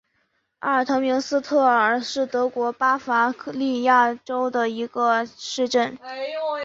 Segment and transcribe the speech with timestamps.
[0.57, 5.95] 阿尔滕明斯特尔是德国巴伐利亚州的一个市镇。